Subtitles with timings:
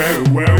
[0.00, 0.59] well, well.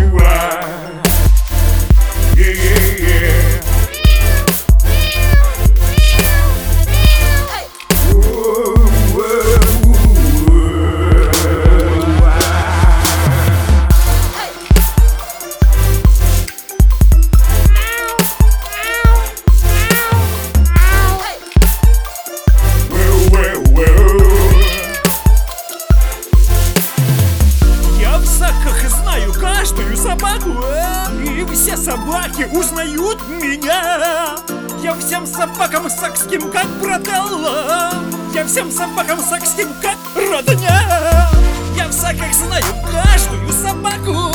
[28.51, 30.51] Я в саках знаю каждую собаку
[31.25, 34.37] И все собаки узнают меня.
[34.83, 37.93] Я всем собакам сакским как брателла
[38.35, 41.31] Я всем собакам сакским как родня.
[41.77, 44.35] Я в саках знаю каждую собаку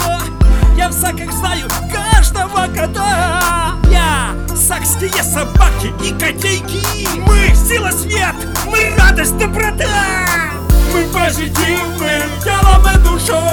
[0.77, 3.75] Я в саках знаю каждого кота.
[3.89, 9.89] Я сакские собаки и котейки Мы сила свет, мы радость, доброта.
[10.93, 13.44] Мы позитивным телом и душою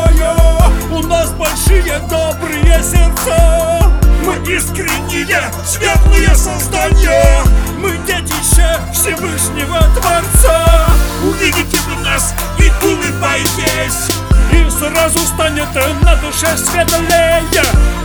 [6.82, 7.44] создания
[7.78, 10.86] Мы детище Всевышнего Творца.
[11.24, 14.16] Увидите вы нас и улыбайтесь.
[14.52, 15.68] И сразу станет
[16.02, 17.42] на душе светлее.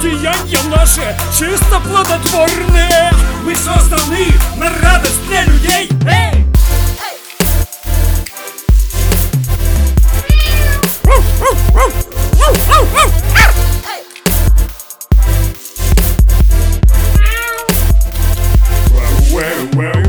[0.01, 3.11] Деяния наши чисто плодотворные.
[3.43, 4.27] Мы созданы
[19.37, 20.06] well, well.